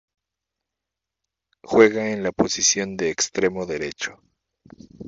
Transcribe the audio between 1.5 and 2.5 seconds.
Juega en la